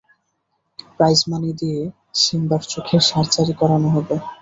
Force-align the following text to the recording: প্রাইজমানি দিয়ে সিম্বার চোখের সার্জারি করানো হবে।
প্রাইজমানি 0.95 1.51
দিয়ে 1.59 1.81
সিম্বার 2.21 2.61
চোখের 2.69 3.01
সার্জারি 3.09 3.53
করানো 3.61 3.87
হবে। 3.95 4.15